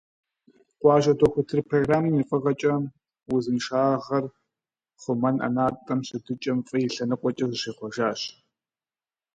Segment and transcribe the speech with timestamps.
[0.79, 2.73] «Къуажэ дохутыр» программэм и фӀыгъэкӀэ,
[3.33, 4.25] узыншагъэр
[5.01, 8.21] хъумэн ӀэнатӀэм щытыкӀэм фӀы и лъэныкъуэкӀэ зыщихъуэжащ.